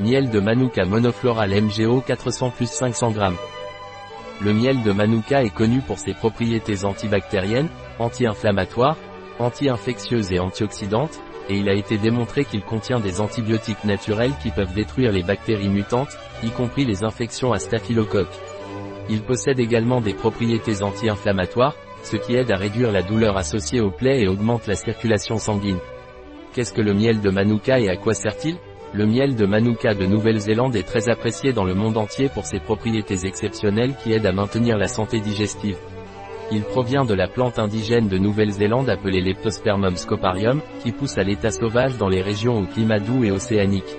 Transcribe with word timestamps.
Miel 0.00 0.28
de 0.28 0.40
Manuka 0.40 0.84
monofloral 0.84 1.50
MGO 1.62 2.00
400 2.00 2.50
plus 2.50 2.68
500 2.68 3.12
g. 3.12 3.20
Le 4.42 4.52
miel 4.52 4.82
de 4.82 4.90
Manuka 4.90 5.44
est 5.44 5.54
connu 5.54 5.82
pour 5.82 5.98
ses 5.98 6.14
propriétés 6.14 6.84
antibactériennes, 6.84 7.68
anti-inflammatoires, 8.00 8.96
anti-infectieuses 9.38 10.32
et 10.32 10.40
antioxydantes, 10.40 11.20
et 11.48 11.58
il 11.58 11.68
a 11.68 11.74
été 11.74 11.96
démontré 11.96 12.44
qu'il 12.44 12.62
contient 12.62 12.98
des 12.98 13.20
antibiotiques 13.20 13.84
naturels 13.84 14.32
qui 14.42 14.50
peuvent 14.50 14.74
détruire 14.74 15.12
les 15.12 15.22
bactéries 15.22 15.68
mutantes, 15.68 16.18
y 16.42 16.50
compris 16.50 16.84
les 16.84 17.04
infections 17.04 17.52
à 17.52 17.60
staphylocoque. 17.60 18.34
Il 19.08 19.22
possède 19.22 19.60
également 19.60 20.00
des 20.00 20.14
propriétés 20.14 20.82
anti-inflammatoires, 20.82 21.76
ce 22.02 22.16
qui 22.16 22.34
aide 22.34 22.50
à 22.50 22.56
réduire 22.56 22.90
la 22.90 23.02
douleur 23.02 23.36
associée 23.36 23.80
aux 23.80 23.92
plaies 23.92 24.22
et 24.22 24.28
augmente 24.28 24.66
la 24.66 24.74
circulation 24.74 25.38
sanguine. 25.38 25.78
Qu'est-ce 26.52 26.72
que 26.72 26.82
le 26.82 26.94
miel 26.94 27.20
de 27.20 27.30
Manuka 27.30 27.78
et 27.78 27.88
à 27.88 27.96
quoi 27.96 28.14
sert-il? 28.14 28.56
Le 28.94 29.06
miel 29.06 29.34
de 29.34 29.44
Manuka 29.44 29.92
de 29.92 30.06
Nouvelle-Zélande 30.06 30.76
est 30.76 30.86
très 30.86 31.08
apprécié 31.08 31.52
dans 31.52 31.64
le 31.64 31.74
monde 31.74 31.96
entier 31.96 32.28
pour 32.28 32.46
ses 32.46 32.60
propriétés 32.60 33.26
exceptionnelles 33.26 33.94
qui 34.00 34.12
aident 34.12 34.26
à 34.26 34.32
maintenir 34.32 34.78
la 34.78 34.86
santé 34.86 35.18
digestive. 35.18 35.78
Il 36.52 36.62
provient 36.62 37.04
de 37.04 37.14
la 37.14 37.26
plante 37.26 37.58
indigène 37.58 38.06
de 38.06 38.18
Nouvelle-Zélande 38.18 38.88
appelée 38.88 39.20
Leptospermum 39.20 39.96
scoparium, 39.96 40.60
qui 40.80 40.92
pousse 40.92 41.18
à 41.18 41.24
l'état 41.24 41.50
sauvage 41.50 41.96
dans 41.96 42.08
les 42.08 42.22
régions 42.22 42.60
au 42.60 42.66
climat 42.66 43.00
doux 43.00 43.24
et 43.24 43.32
océanique. 43.32 43.96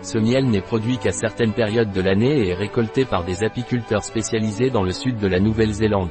Ce 0.00 0.16
miel 0.16 0.46
n'est 0.46 0.62
produit 0.62 0.96
qu'à 0.96 1.12
certaines 1.12 1.52
périodes 1.52 1.92
de 1.92 2.00
l'année 2.00 2.38
et 2.38 2.48
est 2.50 2.54
récolté 2.54 3.04
par 3.04 3.24
des 3.24 3.44
apiculteurs 3.44 4.02
spécialisés 4.02 4.70
dans 4.70 4.82
le 4.82 4.92
sud 4.92 5.18
de 5.18 5.26
la 5.26 5.40
Nouvelle-Zélande. 5.40 6.10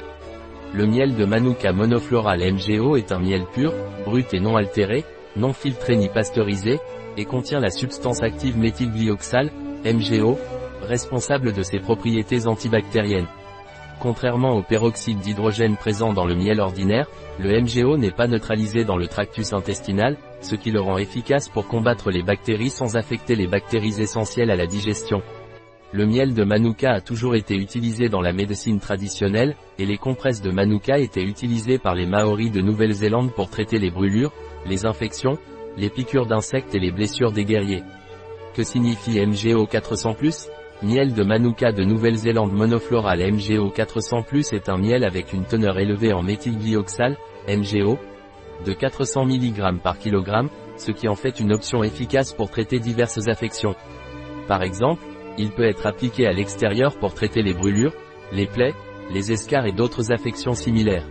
Le 0.74 0.86
miel 0.86 1.16
de 1.16 1.24
Manuka 1.24 1.72
monofloral 1.72 2.40
MGO 2.52 2.96
est 2.96 3.10
un 3.10 3.18
miel 3.18 3.46
pur, 3.52 3.72
brut 4.06 4.32
et 4.32 4.40
non 4.40 4.56
altéré, 4.56 5.04
non 5.36 5.52
filtré 5.52 5.96
ni 5.96 6.08
pasteurisé, 6.08 6.78
et 7.16 7.24
contient 7.24 7.60
la 7.60 7.70
substance 7.70 8.22
active 8.22 8.58
méthylglyoxal, 8.58 9.50
MGO, 9.84 10.38
responsable 10.82 11.52
de 11.52 11.62
ses 11.62 11.78
propriétés 11.78 12.46
antibactériennes. 12.46 13.28
Contrairement 14.00 14.56
au 14.56 14.62
peroxyde 14.62 15.20
d'hydrogène 15.20 15.76
présent 15.76 16.12
dans 16.12 16.24
le 16.24 16.34
miel 16.34 16.60
ordinaire, 16.60 17.08
le 17.38 17.60
MGO 17.60 17.96
n'est 17.96 18.10
pas 18.10 18.26
neutralisé 18.26 18.84
dans 18.84 18.96
le 18.96 19.06
tractus 19.06 19.52
intestinal, 19.52 20.16
ce 20.40 20.56
qui 20.56 20.72
le 20.72 20.80
rend 20.80 20.98
efficace 20.98 21.48
pour 21.48 21.68
combattre 21.68 22.10
les 22.10 22.22
bactéries 22.22 22.70
sans 22.70 22.96
affecter 22.96 23.36
les 23.36 23.46
bactéries 23.46 24.00
essentielles 24.00 24.50
à 24.50 24.56
la 24.56 24.66
digestion. 24.66 25.22
Le 25.92 26.06
miel 26.06 26.34
de 26.34 26.42
Manuka 26.42 26.90
a 26.90 27.00
toujours 27.00 27.36
été 27.36 27.54
utilisé 27.54 28.08
dans 28.08 28.22
la 28.22 28.32
médecine 28.32 28.80
traditionnelle, 28.80 29.54
et 29.78 29.86
les 29.86 29.98
compresses 29.98 30.40
de 30.42 30.50
Manuka 30.50 30.98
étaient 30.98 31.22
utilisées 31.22 31.78
par 31.78 31.94
les 31.94 32.06
Maoris 32.06 32.50
de 32.50 32.62
Nouvelle-Zélande 32.62 33.32
pour 33.32 33.50
traiter 33.50 33.78
les 33.78 33.90
brûlures, 33.90 34.32
les 34.66 34.86
infections, 34.86 35.38
les 35.76 35.90
piqûres 35.90 36.26
d'insectes 36.26 36.74
et 36.74 36.78
les 36.78 36.90
blessures 36.90 37.32
des 37.32 37.44
guerriers. 37.44 37.82
Que 38.54 38.62
signifie 38.62 39.24
MGO 39.24 39.64
400+, 39.66 40.48
Miel 40.82 41.14
de 41.14 41.22
Manuka 41.22 41.72
de 41.72 41.84
Nouvelle-Zélande 41.84 42.52
monofloral 42.52 43.20
MGO 43.32 43.70
400+, 43.70 44.54
est 44.54 44.68
un 44.68 44.76
miel 44.76 45.04
avec 45.04 45.32
une 45.32 45.44
teneur 45.44 45.78
élevée 45.78 46.12
en 46.12 46.22
méthylglyoxal, 46.22 47.16
MGO, 47.48 47.98
de 48.64 48.72
400 48.72 49.26
mg 49.26 49.80
par 49.82 49.98
kg, 49.98 50.48
ce 50.76 50.90
qui 50.90 51.08
en 51.08 51.14
fait 51.14 51.40
une 51.40 51.52
option 51.52 51.82
efficace 51.82 52.32
pour 52.32 52.50
traiter 52.50 52.78
diverses 52.78 53.28
affections. 53.28 53.74
Par 54.48 54.62
exemple, 54.62 55.02
il 55.38 55.50
peut 55.50 55.64
être 55.64 55.86
appliqué 55.86 56.26
à 56.26 56.32
l'extérieur 56.32 56.96
pour 56.98 57.14
traiter 57.14 57.42
les 57.42 57.54
brûlures, 57.54 57.94
les 58.32 58.46
plaies, 58.46 58.74
les 59.12 59.32
escarres 59.32 59.66
et 59.66 59.72
d'autres 59.72 60.12
affections 60.12 60.54
similaires. 60.54 61.06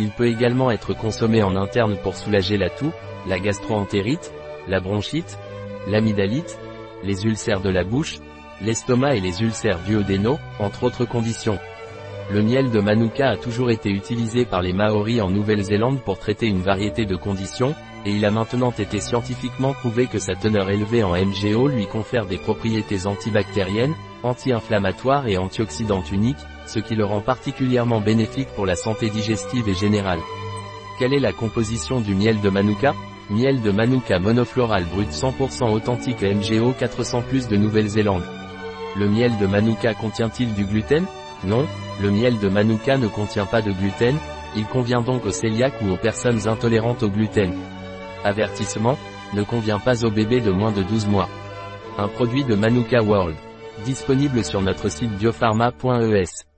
Il 0.00 0.08
peut 0.08 0.28
également 0.28 0.70
être 0.70 0.94
consommé 0.94 1.42
en 1.42 1.54
interne 1.56 1.94
pour 2.02 2.16
soulager 2.16 2.56
la 2.56 2.70
toux, 2.70 2.90
la 3.26 3.38
gastroentérite, 3.38 4.32
la 4.66 4.80
bronchite, 4.80 5.38
l'amygdalite, 5.86 6.58
les 7.04 7.26
ulcères 7.26 7.60
de 7.60 7.68
la 7.68 7.84
bouche, 7.84 8.18
l'estomac 8.62 9.16
et 9.16 9.20
les 9.20 9.42
ulcères 9.42 9.78
duodénaux, 9.80 10.38
entre 10.58 10.84
autres 10.84 11.04
conditions. 11.04 11.58
Le 12.32 12.42
miel 12.42 12.70
de 12.70 12.80
Manuka 12.80 13.28
a 13.28 13.36
toujours 13.36 13.70
été 13.70 13.90
utilisé 13.90 14.46
par 14.46 14.62
les 14.62 14.72
Maoris 14.72 15.20
en 15.20 15.28
Nouvelle-Zélande 15.28 16.00
pour 16.00 16.18
traiter 16.18 16.46
une 16.46 16.62
variété 16.62 17.04
de 17.04 17.16
conditions, 17.16 17.74
et 18.06 18.12
il 18.12 18.24
a 18.24 18.30
maintenant 18.30 18.70
été 18.70 19.00
scientifiquement 19.00 19.74
prouvé 19.74 20.06
que 20.06 20.18
sa 20.18 20.34
teneur 20.34 20.70
élevée 20.70 21.02
en 21.02 21.12
MGO 21.12 21.68
lui 21.68 21.86
confère 21.86 22.26
des 22.26 22.38
propriétés 22.38 23.06
antibactériennes, 23.06 23.94
anti-inflammatoires 24.22 25.28
et 25.28 25.38
antioxydantes 25.38 26.10
uniques, 26.10 26.36
ce 26.66 26.78
qui 26.78 26.94
le 26.94 27.04
rend 27.04 27.20
particulièrement 27.20 28.00
bénéfique 28.00 28.48
pour 28.54 28.66
la 28.66 28.76
santé 28.76 29.10
digestive 29.10 29.68
et 29.68 29.74
générale. 29.74 30.20
Quelle 30.98 31.14
est 31.14 31.20
la 31.20 31.32
composition 31.32 32.00
du 32.00 32.14
miel 32.14 32.40
de 32.40 32.50
Manuka? 32.50 32.94
Miel 33.30 33.60
de 33.60 33.70
Manuka 33.70 34.18
monofloral 34.18 34.84
brut 34.84 35.10
100% 35.10 35.70
authentique 35.70 36.22
MGO 36.22 36.72
400 36.72 37.22
plus 37.22 37.48
de 37.48 37.56
Nouvelle-Zélande. 37.56 38.24
Le 38.96 39.08
miel 39.08 39.36
de 39.38 39.46
Manuka 39.46 39.94
contient-il 39.94 40.52
du 40.54 40.64
gluten? 40.64 41.04
Non, 41.44 41.66
le 42.02 42.10
miel 42.10 42.38
de 42.38 42.48
Manuka 42.48 42.98
ne 42.98 43.08
contient 43.08 43.46
pas 43.46 43.62
de 43.62 43.72
gluten, 43.72 44.16
il 44.56 44.64
convient 44.66 45.00
donc 45.00 45.24
aux 45.26 45.30
cœliaques 45.30 45.80
ou 45.82 45.90
aux 45.92 45.96
personnes 45.96 46.48
intolérantes 46.48 47.02
au 47.02 47.08
gluten. 47.08 47.52
Avertissement, 48.24 48.98
ne 49.34 49.42
convient 49.42 49.78
pas 49.78 50.04
aux 50.04 50.10
bébés 50.10 50.40
de 50.40 50.50
moins 50.50 50.72
de 50.72 50.82
12 50.82 51.06
mois. 51.06 51.28
Un 51.98 52.08
produit 52.08 52.44
de 52.44 52.54
Manuka 52.54 53.02
World. 53.02 53.36
Disponible 53.84 54.44
sur 54.44 54.60
notre 54.60 54.88
site 54.88 55.16
biopharma.es. 55.18 56.49